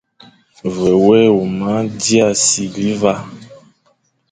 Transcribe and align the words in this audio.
Ve 0.77 0.91
wé 1.05 1.19
huma 1.35 1.73
dia 2.01 2.27
sighle 2.45 2.91
va, 3.01 3.15